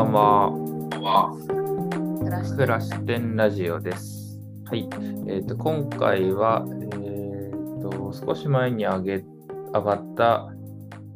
[0.00, 0.50] ばんは？
[1.02, 1.36] は、
[2.56, 2.90] 暮らし
[3.36, 4.40] ラジオです。
[4.64, 4.88] はい。
[5.26, 6.64] えっ、と、今回は、
[7.02, 9.24] えっ、と、少し前に上げ、
[9.74, 10.48] 上がった、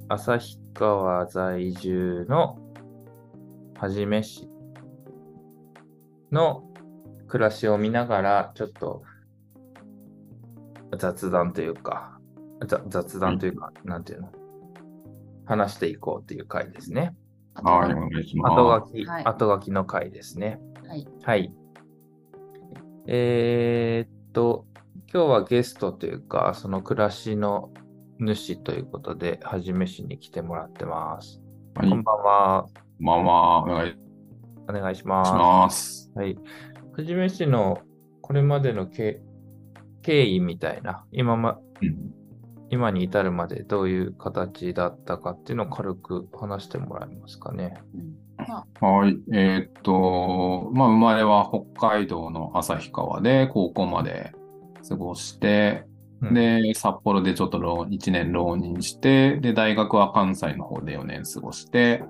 [0.08, 2.58] 旭川在住の
[3.78, 4.50] はじめ氏
[6.30, 6.64] の
[7.26, 9.02] 暮らしを見ながら、ちょっと
[10.98, 12.18] 雑談というか、
[12.66, 14.30] ざ雑談というか、なんていうの？
[15.46, 17.14] 話していこうという回ですね。
[17.62, 18.52] はい、お願いします。
[18.54, 20.60] 後書き、はい後書きの回ですね。
[20.86, 21.06] はい。
[21.22, 21.52] はい。
[23.06, 24.66] えーっと、
[25.12, 27.70] 今日はゲストというか、その暮らしの
[28.18, 31.40] 主ということで、はじめしに来てもらってます。
[31.74, 32.66] はい、こんばんは。
[32.98, 33.62] こんばんは。
[33.62, 33.96] お願いし
[34.68, 35.32] お願いします。
[35.32, 36.12] ます。
[36.14, 36.36] はい。
[36.96, 37.80] はじめしの
[38.20, 39.20] これまでの経
[40.02, 42.23] 経緯みたいな、今ま、うん
[42.74, 47.74] 今に至るまでどういう形だったかっていうのを軽く話してもらえますかね。
[48.80, 49.16] はい。
[49.32, 54.32] えーっと、まあ、生まれは北海道の旭川で高校まで
[54.88, 55.84] 過ごして、
[56.20, 62.02] うんで、札幌でちょっと浪1年浪人して、で、大学は関西の方で4年過ごして、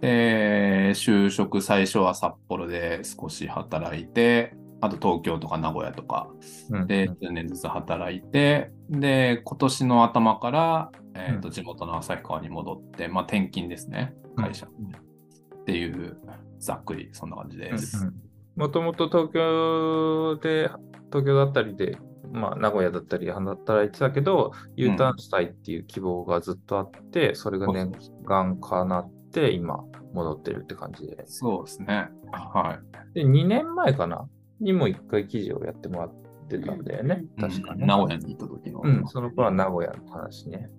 [0.00, 6.28] で、就職最初は札幌で少し働いて、あと東京とか名古屋とか
[6.70, 14.66] うんで、数年ずつ働いて、で、今年の頭から、えーとうん地元の旭川に戻って、まあ、転勤ですね、会社。
[14.66, 16.18] っていう、
[16.58, 18.10] ざっくりそんな感じです。
[18.56, 20.68] もともと東京で、
[21.12, 21.96] 東京だったりで、
[22.32, 27.92] まあ、名古屋だったりで働いてたけど、U ターンしたいっていう希望がずっとあって、それが念
[28.24, 31.22] 願かなって、今、戻ってるって感じで。
[31.26, 32.08] そうですね。
[32.32, 32.80] は
[33.14, 33.14] い。
[33.14, 34.26] で、2年前かな
[34.62, 36.14] にも1回記事をやってもらっ
[36.48, 37.24] てたんだよね。
[37.36, 37.86] うん確かね。
[37.86, 38.80] 名古屋に行った時の。
[38.82, 40.70] うん、その頃は名古屋の話ね。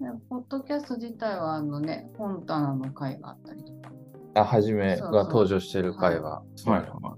[0.00, 3.92] でポッドキャスト自体は、あのね、本棚の回があったりとか。
[4.34, 6.40] あ、はじめがそうそう登場してる回は。
[6.40, 7.16] はいは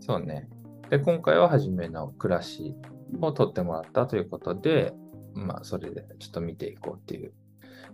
[0.00, 0.48] そうね。
[0.90, 2.76] で、今回ははじめの暮らし
[3.20, 4.92] を撮ってもらったということで、
[5.34, 7.32] まあ、それでちょっと見ていこうっていう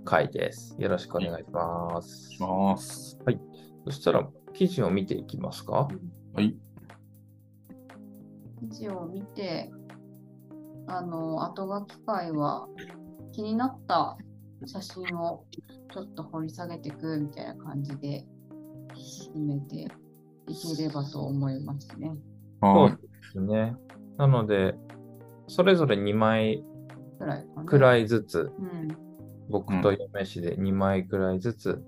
[0.04, 0.74] 回です。
[0.78, 3.18] よろしくお願いします。
[3.30, 3.47] い。
[3.88, 5.88] そしたら、記事を見ていきますか？
[6.34, 6.54] はい。
[8.60, 9.70] 記事を見て、
[10.86, 12.68] あの、後書き会は
[13.32, 14.18] 気になった
[14.66, 15.46] 写真を
[15.90, 18.26] ちょっと掘り下げていくみたいな感じで
[18.94, 19.76] 進めて
[20.46, 22.08] いければと思いますね。
[22.60, 22.90] はい。
[22.90, 23.74] そうですね。
[24.18, 24.74] なので、
[25.46, 26.62] それぞれ2枚
[27.18, 27.64] くらいかな。
[27.64, 28.88] くらいずつ、うん。
[29.48, 31.82] 僕と嫁氏で2枚くらいずつ、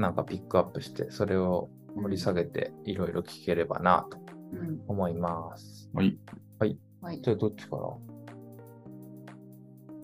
[0.00, 4.18] なんかピックアップして、それを掘り下げていろいろ聞ければなと
[4.52, 4.80] うん。
[4.86, 5.90] 思います。
[5.92, 6.18] はい。
[6.58, 6.78] はい。
[7.22, 7.82] じゃあ、どっちから？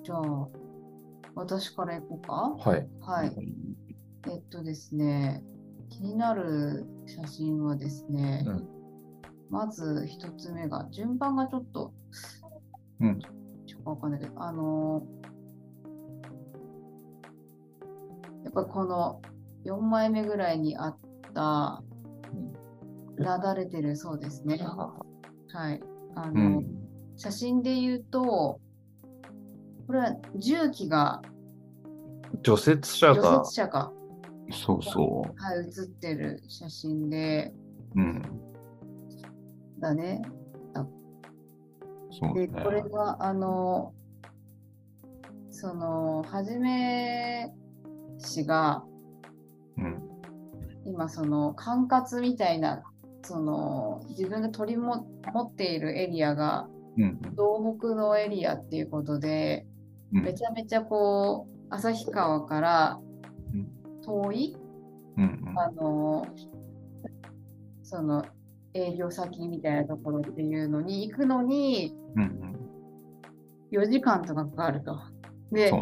[0.03, 0.49] じゃあ、
[1.35, 2.33] 私からいこうか？
[2.59, 2.89] はい。
[3.01, 3.33] はい。
[4.31, 5.45] えっとですね、
[5.91, 8.69] 気になる写真はですね、うん
[9.51, 11.93] まず一つ目が、順番がちょっと、
[13.01, 13.21] うん
[13.67, 15.07] ちょっとわかんないけど、あの
[18.45, 19.21] やっぱこの
[19.65, 20.99] 4枚目ぐらいにあっ
[21.35, 21.83] た、
[23.19, 24.59] なだれてるそうですね。
[24.59, 25.83] はい。
[26.15, 26.67] あうの、ん。
[27.17, 28.61] 写真で言うと、
[29.87, 31.23] これは重機が、
[32.43, 33.93] 除雪車除が雪車が、
[34.51, 37.53] そうそはい、写ってる写真で、
[37.95, 38.01] う。
[38.01, 38.23] うん。
[39.79, 40.23] だね。
[40.75, 42.49] で、そうね。
[42.63, 43.95] これが、あの、
[45.51, 47.53] その、はじめ
[48.19, 48.92] 氏が、うん。
[50.93, 52.83] 今、その、管轄みたいな、
[53.23, 57.19] その、自分が取りも持っているエリアが、うん。
[57.23, 59.67] 東北のエリアっていうことで、
[60.13, 63.01] うんめちゃめちゃこう、旭川から
[63.55, 64.57] うん遠い、
[65.17, 65.55] うん。
[65.57, 66.27] あの、
[67.83, 68.27] その、
[68.75, 72.55] 営業先みたいなところっていうのに行くのに、うん。
[73.73, 74.99] 4時間とかかかると。
[75.51, 75.73] で。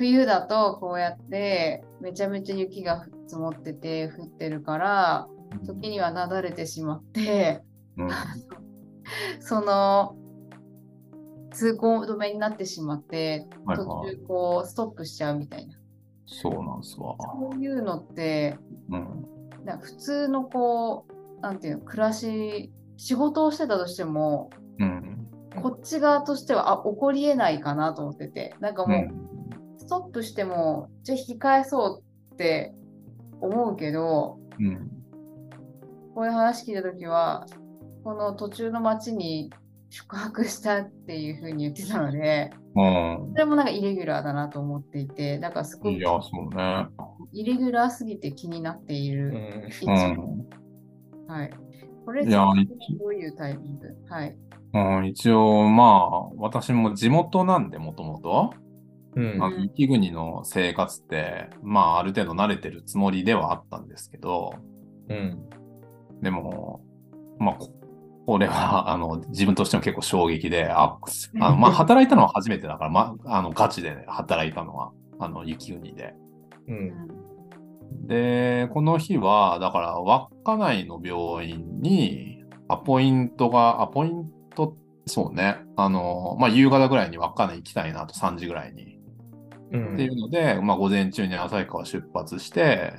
[0.00, 5.28] 冬だとこうやってめちゃめちゃ雪が積もってて降ってるから
[5.66, 7.62] 時には雪崩れてしまって
[7.98, 8.08] うん。
[9.40, 10.16] その
[11.50, 13.84] 通行止めになってしまって途。
[13.84, 15.74] 中こうストップしちゃうみたいな
[16.24, 17.16] そうなんすわ。
[17.18, 18.56] そういうのって
[18.88, 19.26] うん。
[19.66, 24.48] な普通のこうなんていうの暮らし仕事をしてたとしても
[24.78, 25.28] うん。
[25.62, 29.29] こっち側としてはあ起こりえないかなと思っててなんかもう、うん。
[29.90, 32.00] ストップしても、じゃあ引き返そ
[32.30, 32.72] うって
[33.40, 34.88] 思うけど、うん。
[36.14, 37.44] こういう話聞いたときは、
[38.04, 39.50] この途中の町に
[39.88, 43.38] 宿泊したっていうふうに言ってたので、うんそ。
[43.38, 46.86] れもなんかイレギュラーだなと思っていて、だからすごくいや、そうね。
[47.32, 49.32] イレギュラーすぎて気になっていうる。
[49.32, 49.68] ん。
[49.68, 50.46] いつうん。
[51.26, 51.50] はい。
[52.06, 53.88] これ、どういうタイミング？
[54.08, 54.36] はい。
[54.72, 58.54] うん、一応、まあ、私も地元なんで、もともと。
[59.16, 64.54] うんあの雪国の生活って、まあ、ある程度慣れてるつもりではあったんですけど、
[65.08, 65.38] うん。
[66.22, 66.80] でも、
[67.38, 67.72] まあ、こ
[68.26, 70.98] これは、あの、自分としても結構衝撃で、あ、
[71.40, 76.14] あのまあ、 働いたのは初めてだから、まあ、あの、ガチで、ね、働いたのは、あの、雪国で。
[76.68, 76.72] う。
[76.72, 77.08] うんん
[78.06, 84.76] で、この日は、だから、稚内の病院に、アポイントが、アポイント、
[85.06, 88.89] そうね、あの、まあ、夕方ぐらいに稚内行きたいなと、3時ぐらいに。
[89.72, 92.94] うんっていうので、まあ、午前中に旭川出発して、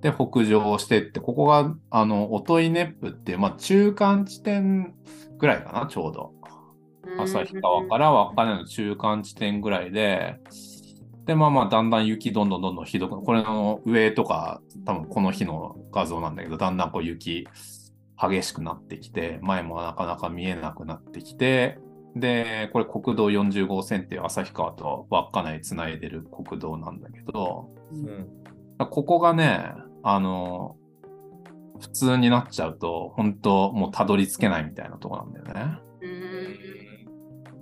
[0.00, 4.94] で、北上してって、ここが、あの、音井ネップっていう、まあ、中間地点
[5.38, 6.32] ぐらいかな、ちょうど。
[7.18, 10.38] 旭川から稚内の中間地点ぐらいで、
[11.24, 17.48] で、まあまあ、だんだん雪どんどんどんどんひどく、これの上とか、多分この日の画像なんだけど、だんだんこう雪
[18.20, 21.78] 激しくなってきて、前もなかなか見えなくなってきて、
[22.16, 28.88] で、これ国道40号線っていう旭川と稚内つないでる国道なんだけど、うん。
[28.88, 29.72] ここがね、
[30.02, 30.76] あの、
[31.80, 35.78] 普通になっちゃうと、本当もうたどり着けないみたいなとこなんだよね。
[36.02, 36.74] うん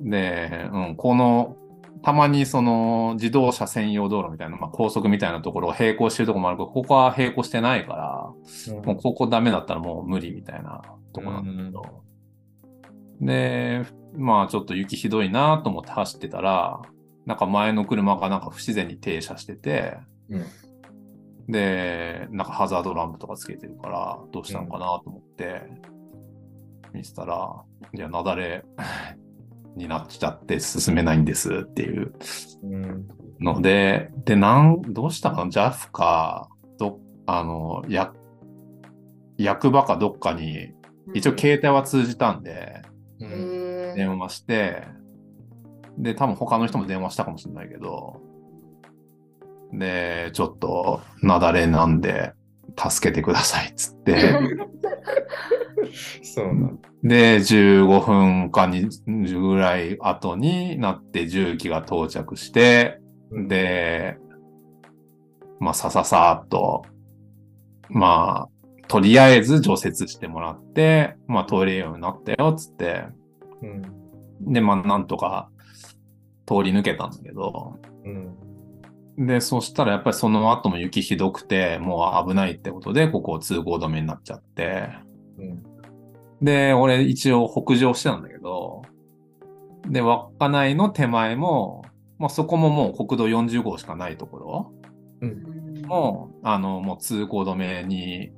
[0.03, 1.57] で、うん、この、
[2.03, 10.83] たまにその自動車専用道路みたいな、まあ、高速みたいなところを並行してるところもあるけど、ここは並行してないから、もうここダメだったらもう無理みたいな
[11.13, 12.03] とこなんだけど。
[13.21, 13.83] で、
[14.15, 16.81] まあちょっと雪ひどいなと思って走ってたら、
[17.27, 19.97] なんか前の車がなんか不自然に停車してて、
[20.29, 20.45] うん
[21.49, 25.63] で、なんかハザードランプとかつけてるから、どうしたのかなと思って、
[26.93, 27.63] 見せたら、
[27.93, 28.65] いや、雪崩
[29.77, 32.13] になっちゃって進めないんですっていう
[32.63, 33.09] うん。
[33.41, 36.49] ので、で、なん、どうしたかな ?JAF か、
[36.79, 38.13] ど、あの、や、
[39.37, 40.75] 役場かどっかに、
[41.15, 42.83] 一応携帯は通じたんで、
[43.21, 43.52] うん。
[43.95, 44.85] 電話して、
[45.99, 48.21] で、多分他の人も電話したかもしれないけど、
[49.73, 52.33] で、ちょっと、雪崩なんで、
[52.77, 54.17] 助けてくださいっつって、
[56.23, 56.71] そうな。
[57.03, 62.99] で、15分か20ぐらい後になって重機が到着して、
[63.49, 64.17] で、
[65.59, 66.83] まあ、さささーっと、
[67.89, 73.07] まあ、とりあえず除雪してもらって、まあ、通れるようになったよ、つって、
[73.63, 74.53] うん。
[74.53, 75.51] で、まあ、なんとか
[76.47, 79.27] 通り抜けたんだけど、うん。
[79.27, 84.89] で、そしたらやっぱりその後も雪ひどくて、もう危ないってことで、ここ通行止めになっちゃって、
[85.39, 85.63] うん。
[86.45, 88.83] で、俺一応北上してたんだけど、
[89.89, 91.85] で、稚内の手前も、
[92.19, 94.73] まあ、そこももう国道40号しかないところ
[95.21, 98.33] うんも、あの、もう通行止めに、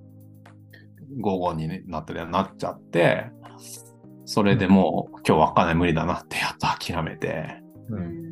[1.21, 3.27] 午後になったりはなっちゃって、
[4.25, 7.97] それでもう今日稚内無理だなってやっと諦めて、う。
[7.97, 8.25] うん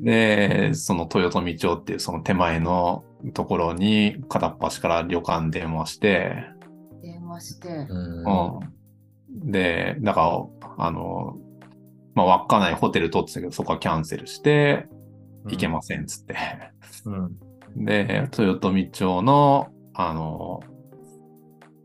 [0.00, 3.04] んで、その豊富町っていうその手前の
[3.34, 6.36] ところに片っ端から旅館電話して、
[7.02, 7.68] 電話して。
[7.68, 8.24] うん。
[8.24, 9.50] うん。
[9.50, 10.20] で、だか
[10.60, 11.36] ら、あの、
[12.14, 14.86] まあ、稚内ホテル取ってたけど、そこはキャンセルして、
[15.48, 16.36] 行けませんっつって。
[17.06, 17.84] うん。
[17.84, 20.60] で、豊富町の、あの、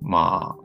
[0.02, 0.65] まあ、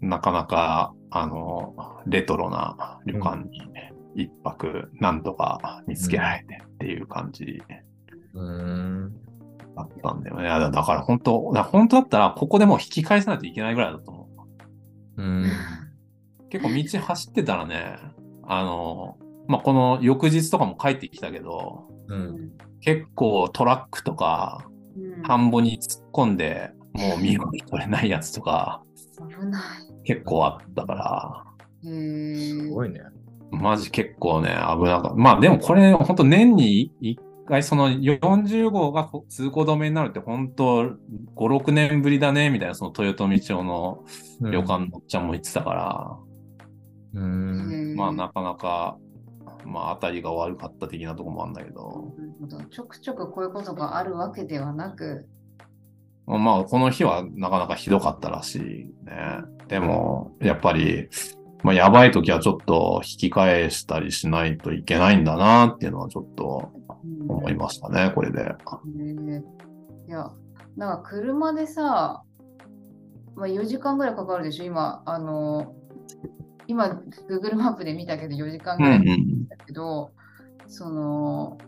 [0.00, 1.74] なかなか、あの、
[2.06, 3.62] レトロな旅館に
[4.14, 7.62] 一泊なんとか見つけられてっていう感じ
[8.34, 9.12] うん。
[9.76, 10.42] だったんだよね。
[10.42, 14.28] いやだから本当、だ本当だったらここでもう引き返さないといけないぐらいだと思
[15.16, 15.22] う。
[15.22, 15.46] うん。
[16.50, 17.96] 結構道走ってたらね、
[18.44, 22.52] あの、まあ、この翌日とかも帰ってきたけど、うん。
[22.80, 24.78] 結構トラックとか、うん
[25.22, 28.82] 田んぼに突っ込んで、もう身動き取れないやつとか、
[29.18, 29.62] 危ない。
[30.04, 31.44] 結構あったから、
[31.82, 33.00] すごいね。
[33.50, 35.14] マジ結構ね、危なかった。
[35.14, 40.96] まあでもこれ、本当年に一回、その40号が通行止めになるって、本当5、
[41.36, 44.04] 6年ぶりだね、みたいな、その豊富町の
[44.40, 46.18] 旅館のおっちゃんも言ってたか
[47.14, 47.94] ら、うん。
[47.96, 48.98] まあなかなか、
[49.64, 52.14] まあ当たりが悪かった的なとこもあるんだけど
[52.70, 55.26] ちょくちょくこういうことがあるわけではなく、
[56.36, 58.60] まあこの日はなかなかひどかったらしい
[59.04, 59.42] ね。
[59.68, 61.08] でも、やっぱり、
[61.62, 66.70] まあやばい時はちょっと引き返したりしないといけないんだなっていうのはちょっと
[67.04, 68.54] うん思いましたね、これで。
[70.08, 70.30] いや、
[70.76, 72.22] なんか車でさ、
[73.36, 75.74] まあ、4時間ぐらいかかるでしょ、今、あの、
[76.66, 80.10] 今、Google マップで見たけど4時間ぐうんらいだけど、
[80.66, 81.58] その、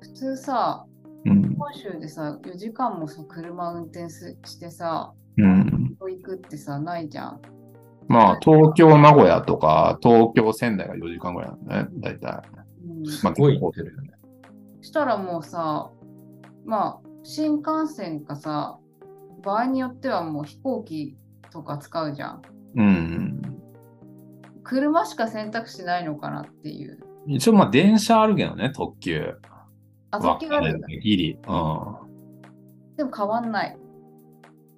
[0.00, 0.91] 普通さ、うん。
[1.24, 5.96] 本州でさ、4時間もさ車運転すしてさ、うん。
[6.00, 7.40] 行くってさ、ないじゃん。
[8.08, 12.42] まあ、東京、名古屋とか、東京、仙台が4時間ぐらいなんだね、大体。
[12.84, 14.10] うん、まあ、すごい結構ってるよね。
[14.80, 15.90] したらもうさ、
[16.64, 18.78] まあ、新幹線かさ、
[19.42, 21.16] 場合によってはもう飛行機
[21.50, 22.42] とか使うじゃん。
[22.76, 23.42] うん。
[24.64, 26.98] 車しか選択肢ないのかなっていう。
[27.26, 29.36] 一応、まあ、電車あるけどね、特急。
[30.12, 30.86] あ、特急があるんだ。
[30.88, 31.32] ギリ。
[31.32, 31.38] うん。
[32.96, 33.76] でも変わんない。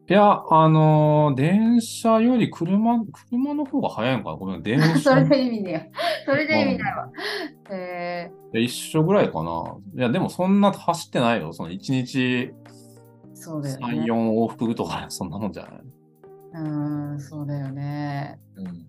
[0.06, 4.36] いや、あのー電車より車、車の方が早いのかな？
[4.36, 5.92] ごめん、 電そ車れで意味ねえ。
[6.26, 7.08] それで意味ないわ。
[7.70, 9.76] えで一緒ぐらいかな。
[9.96, 11.52] いや、でもそんな走ってないよ。
[11.52, 12.52] その1日ー、
[13.34, 14.04] そうだよ3、ね。
[14.04, 15.72] 4往復とか、そんなもんじゃない？
[16.52, 18.38] うーん、そうだよね。
[18.56, 18.86] うん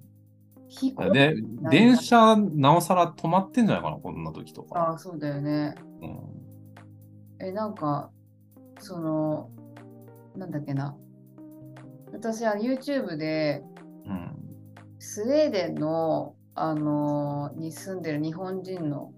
[1.14, 1.36] で、
[1.70, 4.80] 電車、なおさら止まってんじゃないかな、こんな時とか。
[4.80, 5.76] ああ、そうだよね。
[6.02, 6.36] うん
[7.40, 8.12] え、なんか、
[8.80, 9.50] その、
[10.36, 10.96] なんだっけな。
[12.14, 13.62] 私は YouTube で、
[14.06, 14.32] うん。
[15.00, 19.12] スウェーデンの、あのに住んでる日本人の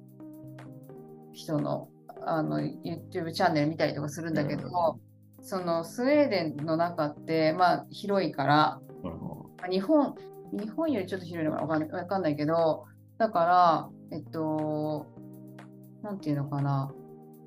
[1.33, 1.87] 人の
[2.25, 4.99] あの YouTube チャンネル見たりとかするんだけど、
[5.41, 10.15] そのスウェーデンの中って、まあ、広いから、なるほまあ日本
[10.53, 11.63] 日本よりちょっと広いのかな？
[11.63, 11.91] わかんない。
[11.91, 12.85] わかんないけど、
[13.17, 15.05] だから、えっと、
[16.03, 16.91] なんていうのかな、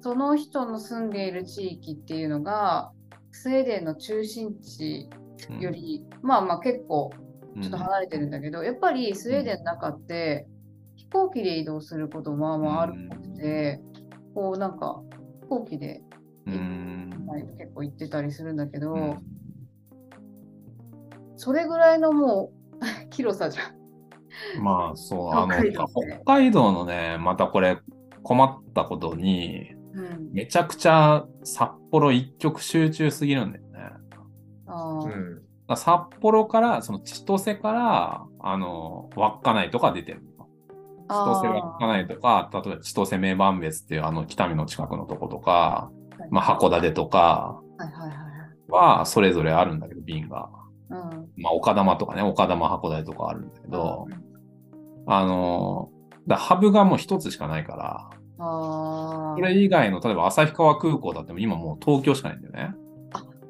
[0.00, 2.92] その人の住んでいる地域っていうのが、
[3.33, 5.09] スウェーデンの中心地
[5.49, 7.11] どより、まあまあ結構
[7.57, 10.47] うんちょっと離れてるんだけど、やっぱりスウェーデンの中って
[10.97, 13.80] 飛行機で移動することまあまああるっぽくて、
[14.35, 15.00] こうなんか
[15.42, 16.02] 飛行機で
[16.47, 19.16] 結構行ってたりするんだけど、うん。
[21.37, 22.60] それぐらいのもう
[23.11, 24.62] 広さじゃん。
[24.62, 27.79] まあ、そう、あの、北海道って北海道のね、またこれ
[28.23, 33.71] 困ったことに、うん、めちゃくちゃ札幌一極集中すぎるんだよね。
[34.67, 35.43] あーうん
[35.76, 40.31] 札幌から、その千歳から、あの、稚内とか出てるの。
[41.09, 48.99] 千歳あ稚内とか、例えば千歳名番別っていうあの北見の近くのとことか、ーまあ、函館とかはいはいはいはい。
[48.99, 50.49] はそれぞれあるんだけど、便が。
[50.90, 54.06] うんまあ、岡玉とかね、岡玉函館とかあるんだけど、
[55.06, 55.90] あの、
[56.26, 62.75] だハブがもう一つしかないから、あそれ以外の、例えば旭川空港だっても今もう東京しかないんだよね。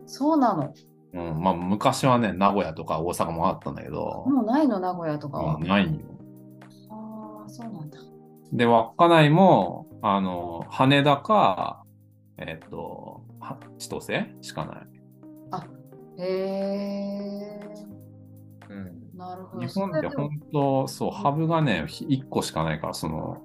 [0.07, 0.75] そうなの。
[1.13, 5.55] うん、まあ昔はね、名古屋とか大阪もあったんだけど、もうないの、名古屋とかは。
[5.55, 5.91] うんないよ。
[6.91, 7.99] ああ、そうなんだ。
[8.53, 11.85] で、稚内も、あの、羽田か、
[12.39, 14.90] えっと、は千歳しかない。
[16.19, 17.61] へえ、
[18.69, 19.67] うんなるほど。
[19.67, 23.43] 日本で本当、そう、ハブがね、1個しかないから、その、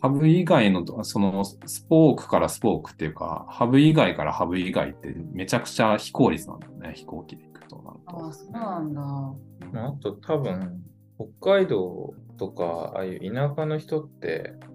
[0.00, 8.24] ハブ以外の、その、スポークからスポークっていうか、ハブ以外からハブ以外ってめちゃくちゃ非効率なんだよね、飛行機で行くとなると。
[8.24, 9.00] ああ、そうなんだ。
[9.00, 10.82] まああと多分、
[11.40, 14.69] 北海道とか、ああいう田舎の人って、結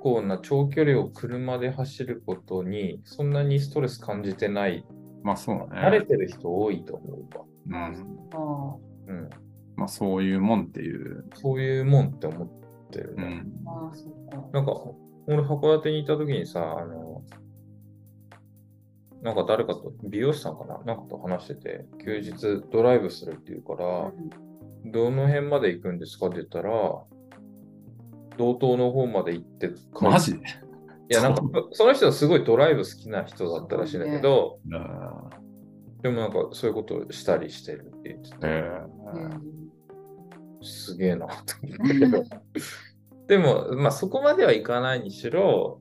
[0.00, 4.84] 構な長距離を車で走ることに、そんなにストレス感じてない、
[5.22, 5.66] まあそうね。
[5.70, 7.44] 慣れてる人多いと思うわ。
[7.66, 7.74] うん。
[8.32, 8.76] あ
[9.06, 9.30] うん。
[9.76, 11.24] まあそういうもんっていう。
[11.34, 12.48] そういうもんって思っ
[12.90, 13.24] てるね。
[13.24, 13.68] うん。
[13.68, 14.48] あ、ああ、そっか。
[14.52, 14.72] なんか、
[15.26, 17.22] 俺、函館にいた時にさ、あの、
[19.22, 24.12] なんか誰かと、美容師さんかななんかと話してて、休日ドライブするって言うから、
[24.86, 26.70] どの辺まで行くんですかって言ったら、
[28.40, 29.70] 道東の方まで行って
[30.00, 30.32] マジ？
[30.32, 30.38] で
[31.10, 31.42] いや、なんか、
[31.72, 35.40] その人はすごいドライブ好きな人だったらしいんだけど、うん
[36.02, 38.70] でもなんかそういうことをしたりしてるって言ってて、え
[39.14, 39.60] うん
[40.62, 41.32] すげえなと
[41.62, 42.24] 思ったけど。
[43.28, 45.80] でも、まあそこまではいかないにしろ、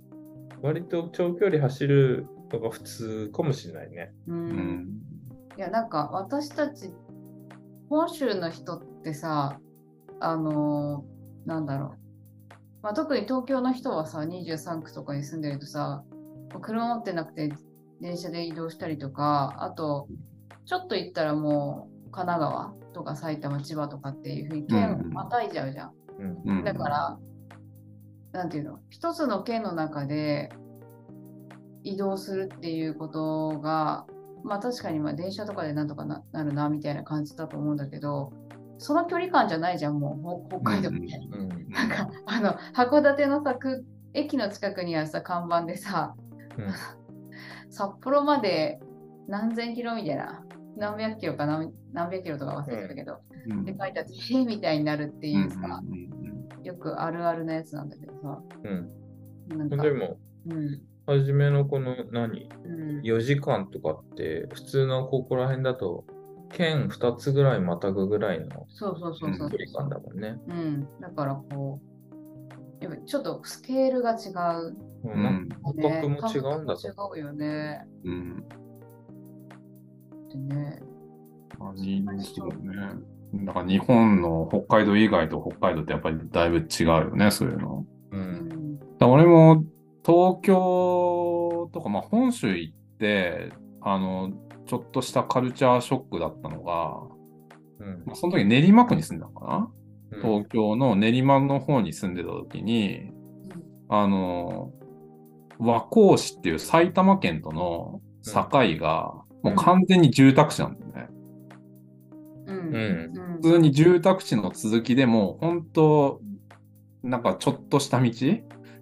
[0.62, 4.14] 割と長距離走るのが普通かもしれないね。
[4.28, 4.34] う。
[4.34, 4.88] うんん。
[5.58, 6.94] いや、なんか私たち、
[7.90, 9.60] 本州の人ってさ、
[10.20, 12.09] あのーなんだろう。
[12.82, 16.04] まあ、特に東京の人はさ、23区とかに住んでるとさ、
[16.62, 17.52] 車持ってなくて
[18.02, 20.08] 電車で移動したりとか、あと、
[20.66, 25.94] ちょっと行ったらもう神奈川とか埼玉、千葉とかっていうふうに県をまたいじゃうじゃん。
[26.20, 26.42] うん。
[26.46, 27.20] うんだから、
[28.32, 30.50] なんていうの、一つの県の中で
[31.84, 34.06] 移動するっていうことが、
[34.44, 38.32] まあ確かにまあ電車とかでなんとかななるなみたいな感じだと思うんだけど、
[38.78, 40.98] その距離感じゃないじゃん、もうほ北海道って。
[40.98, 41.59] うん。
[41.70, 46.16] なんか、あの、函館のさ、く駅の近くにあるさ、看板でさ、
[46.58, 46.68] うん。
[47.72, 48.80] 札幌まで
[49.28, 50.44] 何千キロみたいな。
[50.78, 53.66] 何百キロか何何百キロとか忘れてたけど、うん。
[53.66, 56.10] で書いてあって、へえみたいになるっていうさ、うんうん
[56.64, 59.70] よくあるあるなやつなんだけどさ、うん。
[59.70, 62.50] でも、うん、初めのこの何？
[62.66, 66.06] うん、4時間とかって、普通のここら辺だと、
[66.52, 70.40] 県2つぐらいまたぐぐらいのそうそうそうそう距離感だもんね。
[70.48, 71.80] うん、だからこ
[72.82, 74.30] う、やっぱちょっとスケールが違
[74.66, 75.56] う、うん、ね。
[75.64, 76.88] 格も違うんだと。
[76.88, 77.88] 違うよね。
[78.04, 78.70] うんうん
[80.30, 80.80] ってね。
[81.58, 83.46] まあにそうね。
[83.46, 87.86] だから日本の北海道以外と北海道ってやっぱりだいぶ違うよね、そういうの。
[88.12, 88.18] う。
[88.18, 88.80] うんん。
[88.98, 89.64] だ俺も
[90.06, 94.32] 東京とか、まあ、本州行って、あの、
[94.66, 97.02] ちょっとしたカルチャーショックだったのが、
[97.80, 98.04] うん。
[98.06, 99.72] まあ、その時練馬区に住んだのかな、
[100.12, 100.22] うん。
[100.22, 103.12] 東京の練馬の方に住んでた時に、
[103.90, 104.72] あの、
[105.58, 108.48] 和光市っていう埼玉県との境
[108.80, 111.08] が、もう完全に住宅地なんだよね。
[112.48, 113.14] うん。
[113.42, 116.22] 普通に住宅地の続きでも、本当
[117.04, 118.12] なんかちょっとした道、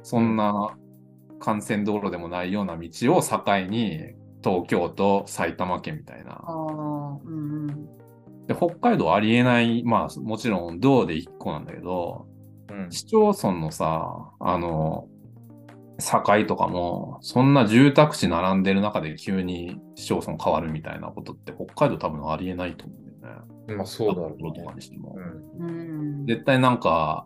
[0.04, 0.78] そんな
[1.46, 4.17] 幹線道路でもないような道を境に、
[4.48, 6.32] 東京と埼玉県みたいな。
[6.32, 7.86] ああ、うんうん。
[8.48, 12.28] で北海道ありえない、まあもちろん道で1個なんだけど、
[12.70, 15.08] うん市町村のさ、あの、
[16.00, 23.36] 境とかも、そんな住宅地並んでる中で急に市町村変わるみたいなことって北海道多分ありえないと思うんだよ
[23.68, 23.76] ね。
[23.76, 24.76] まあそうだろうとかね。
[24.76, 25.16] にしても。
[25.60, 26.26] うんうん。
[26.28, 27.26] 絶対なんか、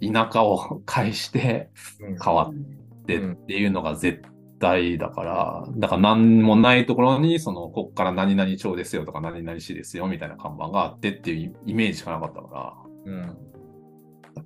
[0.00, 4.22] 田舎を 介してうん変わってっていうのが絶
[4.62, 12.76] 対だから、だから何もないところに、その、こっから何々町ですよとか何々市ですよみたいな看板があってっていうイメージしかなかったか
[13.06, 13.36] ら、うん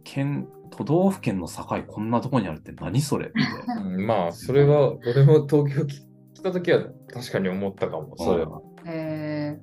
[0.04, 3.34] 県、都道府県の境こんなとこにあるって何それって。
[3.78, 6.00] うんまあ、それは、俺も東京来
[6.34, 8.62] 来た時は確かに思ったかも、それは。
[8.86, 9.60] え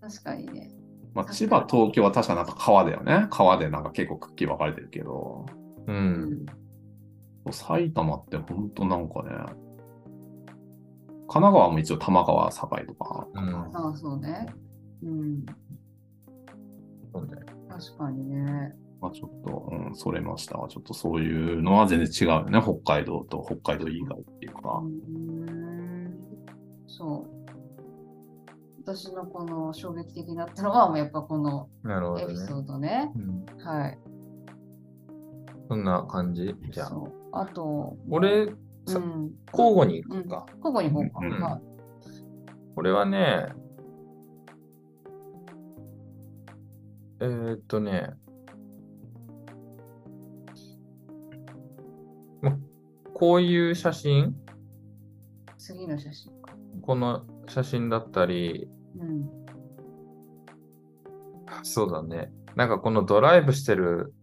[0.00, 0.70] 確かにね。
[1.12, 3.26] まあ、千葉、東京は確かなんか川だよね。
[3.30, 5.46] 川でなんか結構くっきり分かれてるけど、
[5.88, 5.92] う。
[5.92, 6.46] うん
[7.52, 9.30] 埼玉ってほんとなんかね、
[11.28, 13.54] 神奈川も一応玉川境とか、うん。
[13.54, 14.46] ああ、そうね。
[15.02, 15.46] うん。
[17.12, 17.36] そうね。
[17.68, 18.74] 確かにね。
[19.00, 20.68] まあちょっと、うん、それましたわ。
[20.68, 22.62] ちょっとそういうのは全然違うよね。
[22.62, 24.88] 北海道と北海道以外っていうかう。
[24.88, 26.14] ん。
[26.86, 27.30] そう。
[28.82, 32.24] 私のこの衝撃的だったのは、もうやっぱこのなるほどね。
[32.24, 33.12] エピソードね。
[33.16, 33.98] うん、はい。
[35.68, 36.54] そんな感じ？
[36.70, 36.92] じゃあ。
[37.38, 40.46] あと、俺、うさん、交互に行くか。
[40.64, 41.26] 交互に行こうか。
[41.26, 41.76] うんはい
[42.78, 43.46] 俺はね、
[47.20, 48.10] えー、っとね、
[52.42, 52.58] ま、
[53.14, 54.36] こういう写真、
[55.56, 56.52] 次の写真か。
[56.82, 58.68] この写真だったり、
[58.98, 59.30] うん。
[61.62, 62.30] そうだね。
[62.56, 64.15] なんかこのドライブしてる、し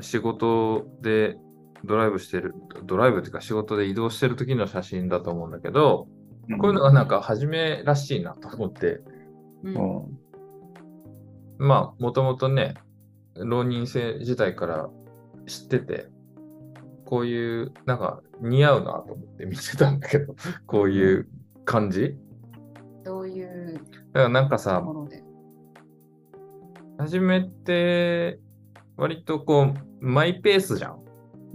[0.00, 1.36] 仕事で
[1.84, 2.54] ドライブしてる、
[2.84, 6.08] ドライブっていうか仕事で移動してる時の写真だと思うんだけど、
[6.58, 9.00] こういうのがなんか初めらしいなと思って、
[9.62, 9.74] うん。
[9.74, 10.18] うん。
[11.58, 12.74] まあ、もともとね、
[13.34, 14.88] 浪人生時代から
[15.46, 16.08] 知ってて、
[17.04, 20.34] こういう、なんか似合うなと思って見てたんだけど、
[20.66, 21.28] こういう
[21.64, 22.16] 感じ。
[23.04, 24.82] どういうだからなんかさ。
[26.98, 28.38] 初めて、
[28.96, 31.00] 割とこう、マイペースじゃん。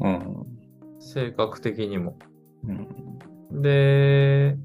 [0.02, 0.45] うん。
[0.99, 2.17] 性格的にも。
[3.52, 3.62] うん。
[3.62, 4.58] で、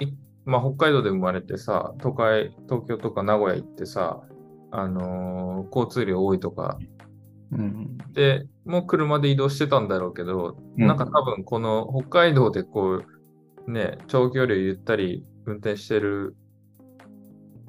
[0.00, 0.06] い
[0.44, 4.22] まあ、北海道で生まれてさ、都会、東京とか名古屋行ってさ、
[4.70, 6.78] あのー交通量多いとか、
[7.52, 7.98] うん。
[8.12, 13.02] で、もう車で移動してたんだろうけど、うんなんか多分この北海道でこ
[13.66, 16.36] う、ね、長距離ゆったり運転してる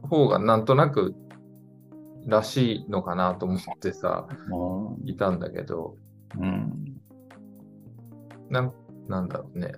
[0.04, 1.16] 方がなんとなく
[2.26, 4.28] らしいのかなと思ってさ、
[5.06, 5.96] いたんだけど、
[6.40, 7.02] うん。
[8.50, 8.74] なん
[9.08, 9.74] なんだろうね。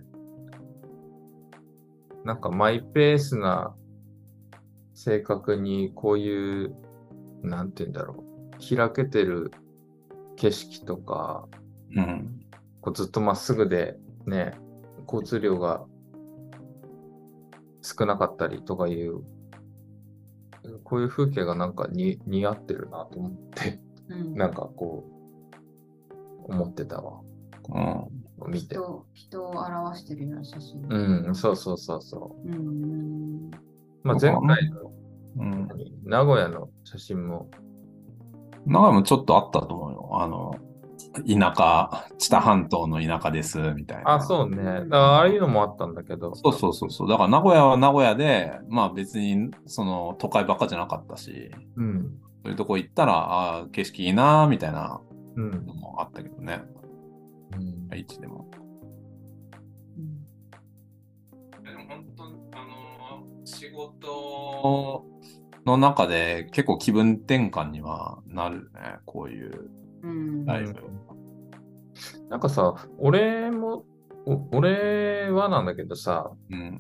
[2.24, 3.76] なんかマイペースな
[4.94, 6.76] 性格にこういう、
[7.42, 8.76] なんて言うんだろう。
[8.76, 9.52] 開けてる
[10.36, 11.48] 景色とか、
[11.96, 12.42] うん。
[12.82, 14.54] こうずっとまっすぐでね、
[15.08, 15.86] 交通量が
[17.82, 19.22] 少なかったりとかいう、
[20.84, 25.06] こういう風景がなんかに似合ってるなと思って、うんなんかこ
[26.48, 27.22] う、思ってたわ。
[27.70, 28.52] うん。
[28.52, 28.76] 見て。
[28.76, 30.86] 人人を表してるような写真。
[30.90, 32.48] うん、そうそうそうそう。
[32.48, 32.56] うん。
[32.56, 33.52] うん。
[34.04, 34.92] まあ、前回の
[35.38, 35.68] うん。
[36.04, 37.50] 名古屋の写真も、
[38.66, 40.10] 長井もちょっとあったと思うよ。
[40.14, 40.56] あの、
[41.14, 44.14] 田舎、知多半島の田舎です、みたいな。
[44.14, 44.58] あ、そうね。
[44.58, 46.34] だからああいうのもあったんだけど。
[46.36, 47.10] そうそうそうそう。
[47.10, 52.18] だから名古屋は名古屋で、まあ別にその都会ばっかじゃなかったし、うん。
[52.44, 55.02] そういうとこ行ったら、ああ、景色いいな、みたいな
[55.36, 55.74] うんの。
[55.74, 56.62] もあったけどね。
[57.54, 58.48] うん愛知でも。
[59.98, 60.22] うん
[61.64, 65.06] でも本当あの仕事
[65.66, 69.70] の中で結構気分転換にはなるね、こういう
[70.04, 70.76] うんライブ。
[72.30, 73.86] なんかさ、俺も、
[74.26, 76.80] お俺はなんだけどさ、うん。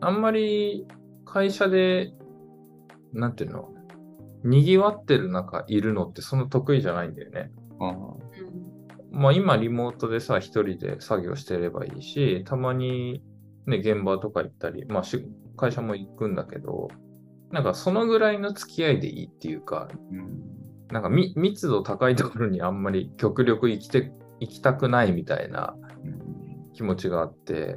[0.00, 0.86] あんまり
[1.24, 2.12] 会社で、
[3.12, 3.68] なんていうの、
[4.44, 7.50] 賑わってる中いるのってそんな得意じゃないんだよね。
[7.80, 8.28] うん
[9.10, 13.22] まあ今リモートでさ、一人で作業してればいいし、たまに
[13.66, 16.88] ね、現場とか行ったり、まあし会社も行くんだけど、
[17.50, 20.58] なんかそのぐらいの付き合いでいいっていうか、うん
[20.90, 25.74] なんかみ密度高いところにあんまり極力行きて行きたくないみたいな
[26.74, 27.76] 気持ちがあって、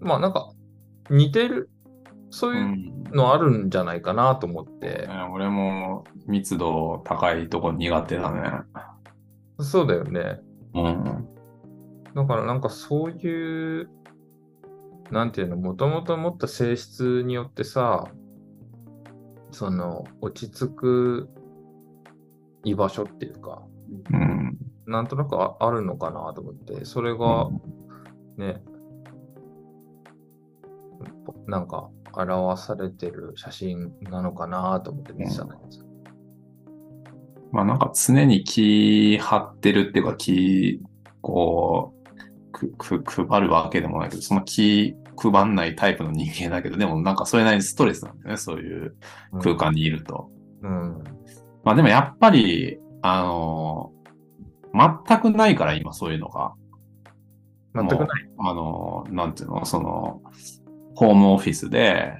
[0.00, 0.50] まあなんか
[1.10, 1.70] 似てる、
[2.30, 8.42] そうういうんのあるんじゃないかなと思って、ね俺も密度高いとこ苦手だね。
[9.60, 10.40] そうだよね。
[10.74, 11.28] うん。
[12.14, 13.88] だからなんかそういう、
[15.10, 18.08] なんていうの、もともと持った性質によってさ、
[19.52, 21.28] その落ち着く
[22.64, 23.62] 居場所っていうか、
[24.12, 24.58] うん。
[24.86, 27.50] なんとなくああるのかなと思って、それが
[28.36, 28.62] ね、
[31.46, 35.84] なんか表されてる写真なのかなと思って見てたんだけどさ。
[37.52, 40.80] まあなんか常に気張ってるっていうか気、
[41.20, 41.94] こ
[42.52, 48.96] う、く、く、配るわけでもないけど、その気配んないタイプの人間だけど、でもなんかそれなりにストレスなんだよね、そういう
[49.40, 50.30] 空間にいると。
[50.62, 51.04] うん。
[51.64, 53.92] まあでもやっぱり、あの、
[55.06, 56.52] 全くないから今そういうのが。
[57.74, 58.08] 全くない。
[58.38, 60.22] あの、なんていうの、その、
[60.94, 62.14] ホームオフィスで、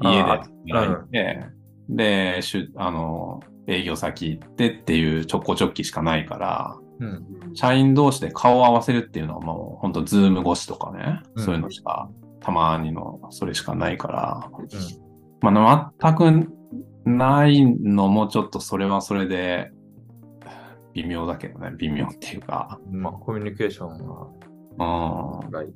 [0.00, 1.46] 家であ働いて、
[1.88, 7.54] で、しゅ、あの、営業先行ってっていうちょこちょっきしかないから、うん。
[7.54, 12.08] 社員同士で顔を合わせるっていうのはもう本当ズーム越しとかね、うんそういうのしか、
[12.40, 16.59] たまにのそれしかないから、うんまあ、全く
[17.04, 19.70] ないのもちょっとそれはそれで
[20.94, 22.78] 微妙だけどね、微妙っていうか。
[22.90, 23.90] まあ、コミュニケーション
[24.78, 25.50] うん。
[25.50, 25.70] がいい。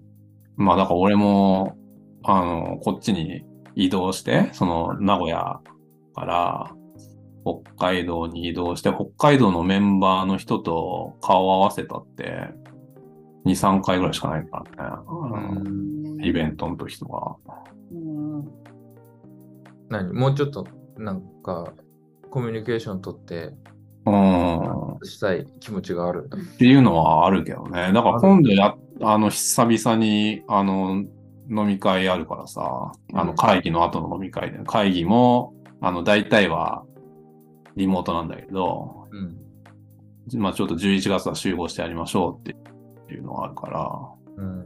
[0.56, 1.76] まあだから俺も、
[2.24, 5.60] あの、こっちに移動して、その名古屋
[6.14, 6.70] から
[7.44, 12.48] 北海道に移動して、北海道のメンバーの人と顔を合わせたって、
[13.46, 15.02] 2、3回ぐらいしかないからね。
[15.08, 17.36] うんイベントの時とか。
[17.92, 18.44] うん
[19.90, 20.12] 何？
[20.14, 20.66] もうちょっと、
[20.98, 21.72] なんか、
[22.30, 23.52] コミュニケーション取って
[24.06, 25.06] うん。
[25.06, 26.28] したい気持ちがある。
[26.32, 27.92] っていうのはあるけどね。
[27.92, 31.04] だから今度や、あの、久々に、あの、
[31.50, 36.84] 飲み会あるからさ、あの、会議の後の飲み会で、会議も、あの、大体は
[37.76, 40.40] リモートなんだけど、うん。
[40.40, 42.52] まあちょっと11月は集合してやりましょうっ
[43.06, 44.00] ていうのがあるから、
[44.36, 44.64] うん。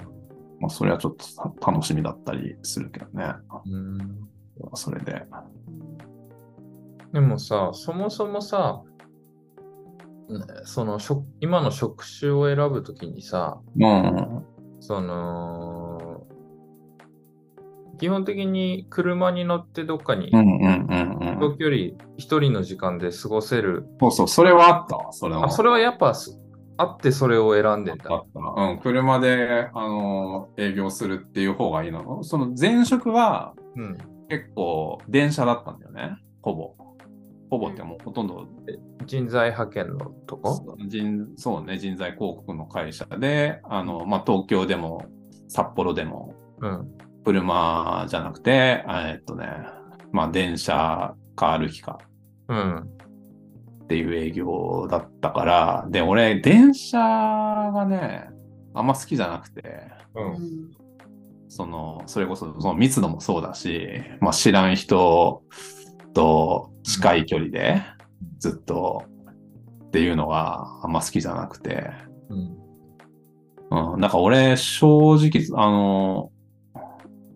[0.60, 3.32] まあそれはちょっとた楽しみだったりするけどね。
[3.66, 4.28] うん、
[4.74, 5.24] それで。
[7.12, 8.82] でもさ、そもそもさ、
[10.28, 14.44] ねその職今の職種を選ぶときにさ、うん。
[14.80, 16.26] その、
[17.98, 21.38] 基本的に車に乗ってどっかにうんうんうんうん。
[21.40, 21.76] 長距離
[22.16, 23.86] 一人の時間で過ごせる。
[24.00, 25.12] そうそう、それはあったわ。
[25.12, 25.46] それは。
[25.46, 26.38] あ、それはやっぱす
[26.76, 28.22] あってそれを選んでたな。
[28.70, 32.22] うん、車で、あの、営業するっていう方がいいの。
[32.22, 33.98] その前職はうん。
[34.28, 36.18] 結構電車だったんだよね。
[36.42, 36.74] ほぼ。
[37.50, 38.46] ほぼってもうほとんど
[39.06, 40.76] 人材派遣のとこ？
[40.86, 45.04] 人、そうね、人材広告の会社で、あの、まあ、東京でも
[45.48, 46.94] 札幌でもうん。
[47.24, 49.48] 車じゃなくて、えっとね、
[50.12, 51.98] まあ、電車か歩きか
[52.48, 52.78] うん。
[53.82, 58.30] っていう営業だったから、で、俺、電車がね、
[58.72, 59.62] あんま好きじゃなくて、
[60.14, 60.70] うん。
[61.48, 65.42] その、それこそ、その密度もそうだし、まあ、知らん人
[66.18, 67.80] と近い距離で
[68.40, 69.04] ずっと
[69.86, 71.90] っていうのがあんま好きじゃなくて、
[72.28, 73.92] うん。
[73.92, 76.32] うん、なんか俺、正直、あの、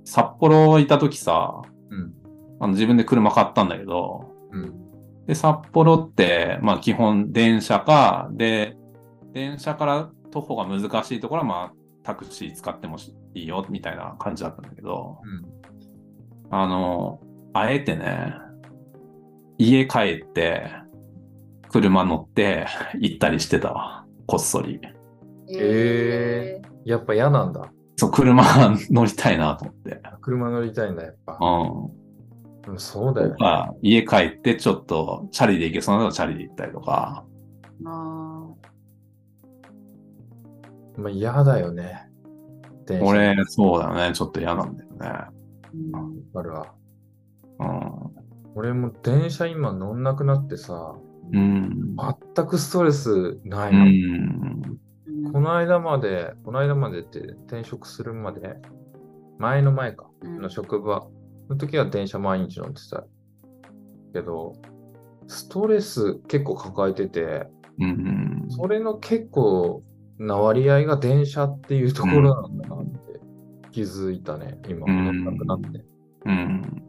[0.04, 2.12] 札幌いた時さ、うん。
[2.58, 5.26] あの自分で車買ったんだけど、うん。
[5.26, 8.76] で、札幌って、まあ基本電車か、で、
[9.32, 12.96] 電車から徒歩が難しいところは、まあタクシー使っても
[13.34, 15.20] いいよ、みたいな感じだったんだけど、
[16.50, 17.20] あの、
[17.52, 18.41] あえてね、
[19.62, 20.70] 家帰って、
[21.70, 22.66] 車乗って
[22.98, 24.04] 行ったりしてたわ。
[24.26, 24.80] こっそり。
[25.48, 27.72] えやっぱ嫌なんだ。
[27.96, 28.44] そう、車
[28.90, 30.02] 乗りたいなと思って。
[30.20, 31.38] 車乗りたいんだ、やっぱ。
[31.40, 31.84] うん。
[31.84, 31.86] う
[32.74, 33.34] んそうだよね。
[33.38, 37.24] まあ、家帰ってちょっとチャリで行けそうなのチャリで行ったりとか。
[37.84, 38.48] あ
[40.96, 42.08] まあ嫌だよね。
[43.00, 44.14] 俺、そうだね。
[44.14, 44.96] ちょっと嫌なんだよね。
[44.98, 45.28] ー
[45.74, 46.74] うんわかるわ。
[47.60, 48.21] うん。
[48.54, 50.94] 俺も電車今乗んなくなってさ、
[51.32, 51.96] うん。
[52.34, 53.84] 全くストレスなういの。
[53.84, 53.88] ん。
[53.88, 54.62] うん
[55.32, 58.56] この間まで、この間までって転職するまで、
[59.38, 61.06] 前の前か、うんの職場
[61.48, 63.04] の時は電車毎日乗ってた。
[64.12, 64.52] けど、
[65.26, 67.46] ストレス結構抱えてて、
[67.78, 68.46] うん。
[68.48, 69.82] それの結構
[70.18, 73.20] な割合が電車っていうところなんだなって
[73.70, 75.84] 気づいたね、今、うん乗んなくなって。
[76.26, 76.32] うん。
[76.32, 76.81] うん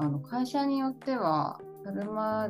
[0.00, 2.48] あの会社によっては車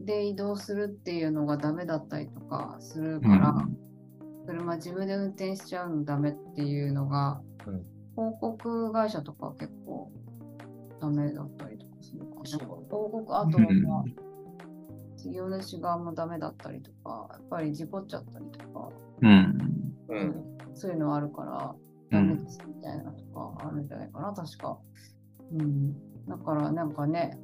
[0.00, 3.54] で移動するっていうのがダメだったりとかするから、
[4.46, 7.82] 車自分で運転しちゃうのダメっていうのが、うん
[8.18, 10.10] 広告会社とか結構
[11.00, 12.42] ダメだったりとかするかな。
[12.42, 14.04] 広告、あとは、
[15.16, 18.90] 事業主側もダメだったりとか、やっぱり事故っちゃったりとか、
[19.22, 19.94] うん。
[20.08, 20.44] うん。
[20.74, 21.74] そういうのあるから、
[22.18, 22.28] うん。
[22.28, 24.76] ダメですみたいなとかあるんじゃないかな、確か。
[25.52, 25.94] うん。
[26.28, 27.38] だからなんかね、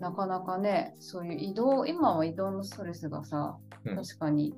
[0.00, 4.54] なかなかね、そういう移動、今は移動のストレスがさ、うん確かに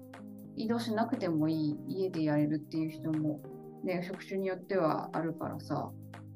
[0.56, 3.40] 移動しなくてもいい、家でやれるっていう人も、
[3.84, 5.90] ね、職種によってはあるからさ、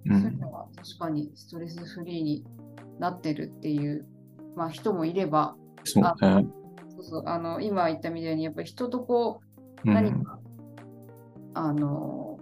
[0.06, 2.44] うそういうんのが確かにストレスフリーに
[2.98, 4.06] なってるっていう、
[4.54, 6.46] まあ、人もいれば、そうね。
[6.88, 9.40] そうそうあの今言ったみたいに、やっぱり人とこ
[9.84, 9.94] う、うん。
[9.94, 10.38] 何か、
[11.54, 12.35] あの、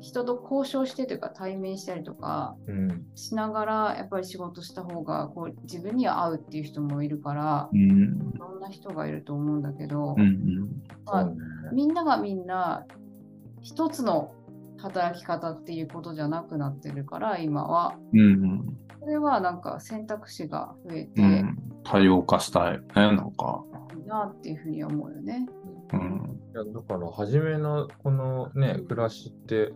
[0.00, 3.06] 人と交渉してというか対面したりとかうん。
[3.14, 8.32] しながらやっぱり仕事した方がこう自分には合うっていう人もいるからうん。
[8.34, 10.68] いろんな人がいると思うんだけど、うん。
[11.04, 11.36] まあそうね。
[11.72, 12.86] みんながみんな
[13.60, 14.32] 一つの
[14.78, 18.76] 働き方っていうことじゃなくなってるから今はうん。
[19.00, 21.58] それはなんか選択肢が増えていうん。
[21.84, 23.64] 多様化したいよね、なんか。
[23.98, 25.48] いなっていうふうには思うよね。
[25.92, 26.37] うん。
[26.62, 29.72] いやだから、初めのこのね、暮らしって、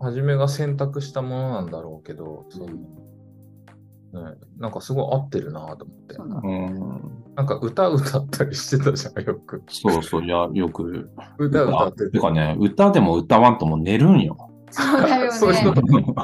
[0.00, 6.22] 初めが選択したものなんだろうけど、そのね、なんかすごい合ってるなと思ってそ。
[6.22, 7.24] うん。
[7.34, 9.62] なんか歌歌ったりしてたじゃん、よく。
[9.68, 11.10] そうそう、いや、よく。
[11.38, 12.10] 歌歌ってて。
[12.12, 14.50] てかね、歌でも歌わんともう寝るんよ。
[14.70, 16.14] そうだよ そういうね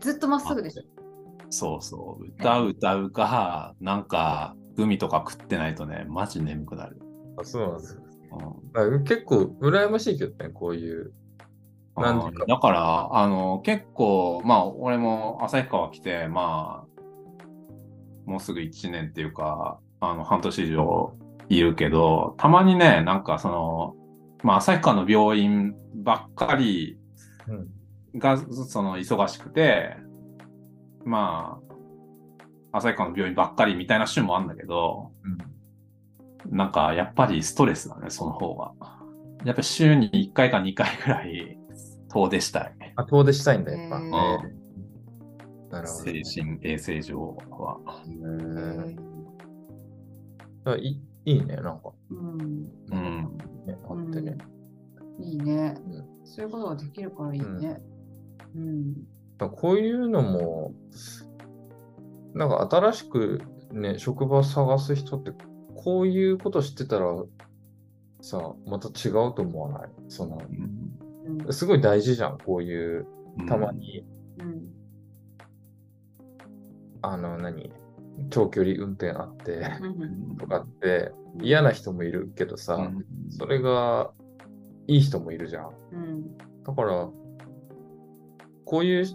[0.00, 0.82] ずっとまっすぐでしょ。
[1.50, 2.24] そうそう。
[2.24, 6.98] 歌う歌うか、なんか、グミとか食ってないとね、マジ眠くなる。
[7.40, 8.02] あそうなんですよ。
[8.02, 8.08] うん
[9.04, 11.12] 結構羨ましいけどね、こういう。
[11.94, 21.14] かだから、あの、結構、まあ、俺も旭川来て、まあ、もうすぐ1年っていうか、あの、半年以上
[21.48, 23.96] いるけど、たまにね、なんかその、
[24.44, 26.98] まあ、旭川の病院ばっかり
[27.48, 28.18] うん。
[28.18, 29.96] が、その、忙しくて、
[31.04, 31.58] ま
[32.72, 35.10] あ、旭川の病院ばっかりみたいな週もあるんだけど、
[36.50, 38.72] なんか、やっぱりストレスだね、その方が。
[39.44, 41.58] やっぱ週に1回か2回ぐらい
[42.12, 42.74] 遠出したい。
[42.96, 43.98] あ、遠出したいんだ、やっぱ。
[43.98, 44.58] へーえー
[45.70, 47.78] なるほどね、精神衛生上は。
[48.06, 48.96] うん
[50.64, 51.92] あいいいね、なんか。
[52.10, 52.40] うん、
[52.90, 53.38] うん。
[53.66, 54.36] ね、あってね。
[55.20, 57.80] いいね、うそういうことができるからいいね。
[58.54, 58.94] うん。
[58.94, 60.72] だからこういうのも、
[62.34, 65.32] なんか新しくね、職場探す人って、
[65.80, 67.06] こういうこと知ってたら、
[68.20, 69.90] さ、また違うと思わない？
[70.08, 70.42] その、
[71.46, 71.52] うん。
[71.52, 73.06] すごい大事じゃん、こういう、
[73.48, 74.04] たまに、
[74.40, 74.68] うん。
[77.00, 77.72] あの、何、
[78.28, 84.10] 長距離運転あって、うんとかって、嫌な人もいるけどさ、うんそれが
[84.88, 85.70] いい人もいるじゃん。
[85.92, 86.36] うん。
[86.64, 87.08] だから、
[88.64, 89.06] こういう、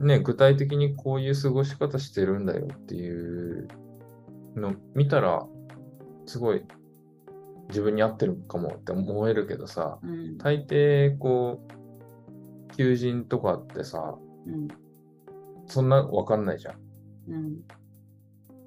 [0.00, 3.68] ね、具体的にこういう過ごし方してるんだよっていう
[4.56, 5.46] の見たら、
[6.28, 6.62] すごい
[7.68, 10.38] 自分に合ってるかもって思えるけどさ、うん。
[10.38, 11.60] 大抵こ
[12.70, 14.68] う、求人とかってさ、うん。
[15.66, 16.76] そんなわかんないじゃん。
[17.28, 17.58] うん。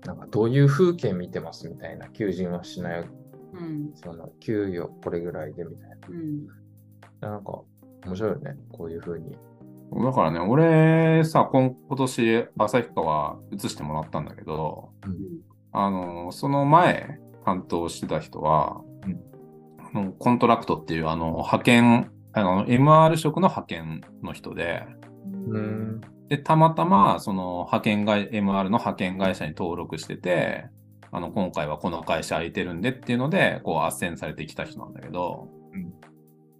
[0.05, 3.01] なんかどういう風景見てますみたいな、求人はしない、
[3.53, 3.91] うん。
[3.95, 6.47] その給与これぐらいでみたいうん。
[7.21, 7.29] な。
[7.29, 7.61] なんか
[8.05, 9.35] 面白いよね、こういう風に。
[10.03, 14.91] だからね、俺さ、今今年、旭川移してもらったんだけど、
[15.73, 18.81] あの、その前、担当してた人は、
[19.79, 24.83] あのコントラクトっていう、あの、派遣、あの、MR 職の派遣の人で、
[25.47, 26.01] うん。
[26.29, 30.65] で、たまたま、その派遣会、MR の派遣会社に登録してて、
[31.11, 36.11] あの、今回はこの会社空いてるんでっていうので、こう、斡旋されてきた人なんだけど、うん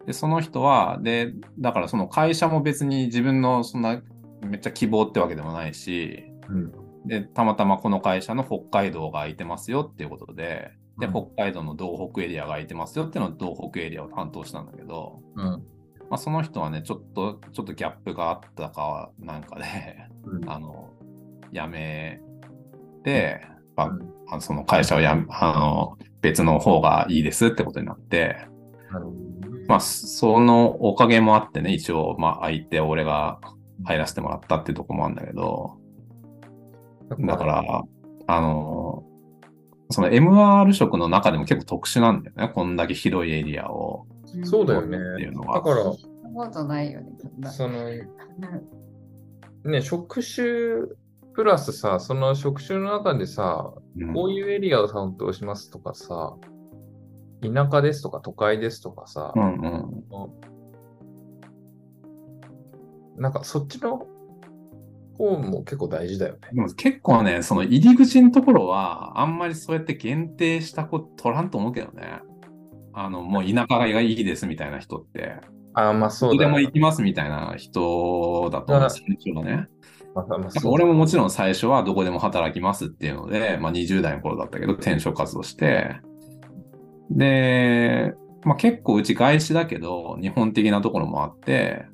[0.06, 4.02] で、その人は、で、だからその会社も別に自分のそんな、
[4.42, 6.72] めっちゃ希望ってわけでもないし、うん。
[7.06, 11.14] で、たまたまこの会社の北海道が空いてますよっていうことで、で、うん。
[11.14, 15.44] 北海道の道北エリアが空いてますよっていうのを道北エリアを担当したんだけど、うん。
[15.44, 19.64] まあ、その人はね、ちょっと、ちょっとギャップがあったかなんかで、
[20.26, 20.50] うん。
[20.50, 20.90] あの、
[21.52, 22.22] 辞め
[23.04, 23.42] て、
[23.76, 24.14] まあうん。
[24.28, 28.38] あのその会社をやめ、あの、別の方がいいですってことになって、
[29.68, 33.40] まあ、そのおかげもあってね、一応、まあ、相手、俺が
[33.86, 35.78] 入らせてもらったっていうところもあるんだけど、
[37.20, 37.84] だから、
[38.28, 39.04] あの、
[39.90, 42.52] その MR 職の中でも結構特殊なんだよね。
[42.54, 44.06] こんだけ広いエリアを。
[44.44, 45.42] そうだよねっていうの。
[45.42, 47.12] はだから、そんなことないよね。
[47.50, 47.90] その、
[49.66, 50.46] ね、職種
[51.34, 56.38] プラスさ、その職種の中でさ、うんこういうエリアを担当しますとかさ、
[57.42, 59.68] 田舎ですとか都会ですとかさ、うんう
[63.18, 63.22] ん。
[63.22, 64.08] なんかそっちの
[65.22, 66.40] 方も結構大事だよね。
[66.52, 72.22] でも結構ね、その入り口のところは、あんまりそうやって限定したこと取らんと思うけどね。
[72.94, 75.36] あの、もう田舎がいいですみたいな人って、
[75.74, 79.68] ああ、まあどそうだよねこでも行きますみたいな人だと思う、最初はね。
[80.14, 85.96] まあまあなんかそう俺ももちろん最初はどこでも働きますっていうので、まあ20代の頃だったけど転職活動して、
[87.10, 91.86] で、まあ結構うち外資だけど日本的なところもあって、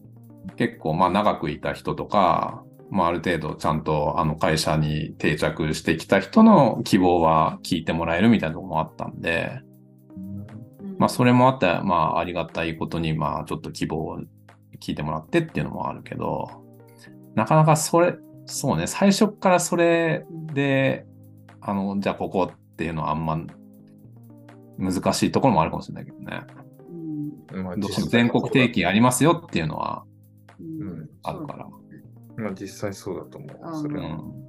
[0.56, 9.62] 結構まあ長くいた人とか、まあある程度ちゃんとあの会社に定着してきた人の希望は聞いてもらえるみたいなところもあったんで、
[10.98, 14.20] まあそれもあって、まあありがたいことにまあちょっと希望を
[14.80, 16.50] 聞いてもらってっていうのもあるけど、
[17.36, 21.06] なかなかそれ、そうね、最初からそれで、
[21.62, 23.40] あの、じゃあここっていうのはあんま
[24.78, 26.42] 難しいところもあるかもしれないけどね。
[27.52, 27.64] うん。
[27.64, 30.04] まあどうしても全国定期ありますよっていうのは
[30.60, 30.88] うん。
[30.88, 31.10] うん。
[31.24, 31.68] あるから。
[32.38, 33.82] まあ実際そうだと思あう。
[33.82, 34.06] それは。
[34.06, 34.48] うん。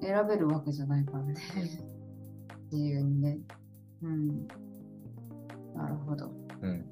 [0.00, 1.34] 選べるわけじゃないからね。
[2.70, 3.38] 自由にね。
[4.02, 4.46] うん。
[5.74, 6.30] なるほど。
[6.62, 6.84] うん。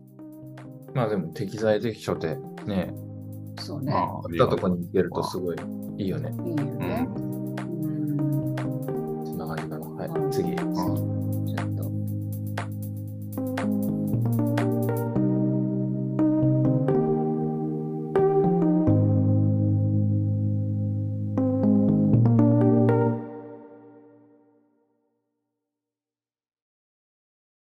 [0.94, 2.94] まあでも適材適所でね、
[3.58, 3.92] そうね。
[3.92, 5.56] まあ、あったとこに行けるとすごい
[5.98, 6.30] いいよね。
[6.44, 7.08] いいよね。
[7.08, 8.56] うん。
[9.26, 9.86] そんな感じかな。
[9.88, 10.52] はい、うん次。
[10.52, 10.65] うん